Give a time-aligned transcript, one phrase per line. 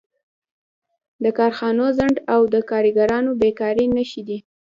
[1.23, 4.37] د کارخانو ځنډ او د کارګرانو بېکاري نښې دي